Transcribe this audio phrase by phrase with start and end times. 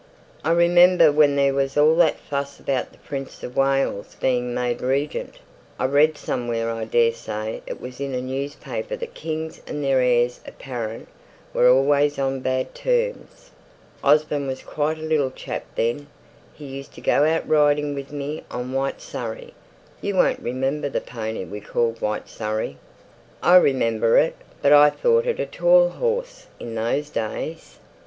[0.43, 4.81] "I remember when there was all that fuss about the Prince of Wales being made
[4.81, 5.37] regent,
[5.77, 10.39] I read somewhere I daresay it was in a newspaper that kings and their heirs
[10.47, 11.07] apparent
[11.53, 13.51] were always on bad terms.
[14.03, 16.07] Osborne was quite a little chap then:
[16.55, 19.53] he used to go out riding with me on White Surrey;
[20.01, 22.77] you won't remember the pony we called White Surrey?"
[23.43, 27.77] "I remember it; but I thought it a tall horse in those days."